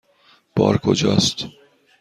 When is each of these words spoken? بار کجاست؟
بار 0.55 0.77
کجاست؟ 0.77 1.45